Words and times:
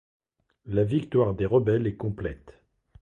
La 0.65 0.83
victoire 0.83 1.35
des 1.35 1.45
rebelles 1.45 1.85
est 1.85 1.95
complète. 1.95 2.59